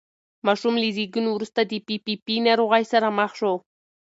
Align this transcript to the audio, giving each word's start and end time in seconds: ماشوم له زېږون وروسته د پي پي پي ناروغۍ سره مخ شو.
ماشوم 0.45 0.75
له 0.81 0.87
زېږون 0.95 1.25
وروسته 1.29 1.61
د 1.65 1.73
پي 1.85 1.95
پي 2.05 2.13
پي 2.25 2.35
ناروغۍ 2.47 2.83
سره 2.93 3.07
مخ 3.17 3.31
شو. 3.39 3.53